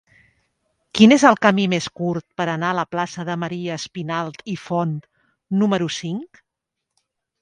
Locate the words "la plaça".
2.79-3.25